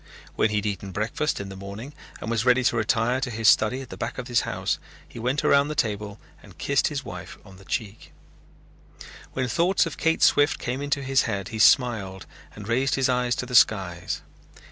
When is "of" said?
4.17-4.29, 9.85-9.97